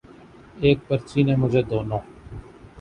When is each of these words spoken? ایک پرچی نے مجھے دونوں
ایک 0.63 0.77
پرچی 0.87 1.21
نے 1.23 1.35
مجھے 1.35 1.61
دونوں 1.69 1.99